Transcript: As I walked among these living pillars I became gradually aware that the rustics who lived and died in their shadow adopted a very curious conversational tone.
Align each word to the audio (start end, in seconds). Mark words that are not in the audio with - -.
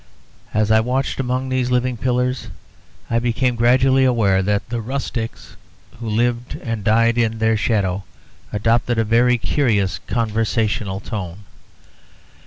As 0.51 0.71
I 0.71 0.79
walked 0.79 1.19
among 1.19 1.49
these 1.49 1.69
living 1.69 1.95
pillars 1.95 2.47
I 3.07 3.19
became 3.19 3.55
gradually 3.55 4.03
aware 4.03 4.41
that 4.41 4.67
the 4.67 4.81
rustics 4.81 5.55
who 5.99 6.09
lived 6.09 6.55
and 6.55 6.83
died 6.83 7.19
in 7.19 7.37
their 7.37 7.55
shadow 7.55 8.03
adopted 8.51 8.97
a 8.97 9.03
very 9.03 9.37
curious 9.37 9.99
conversational 10.07 11.01
tone. 11.01 11.43